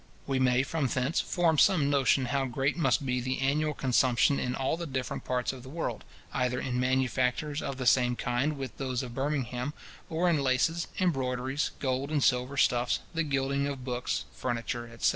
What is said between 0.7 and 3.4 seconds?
thence form some notion how great must be the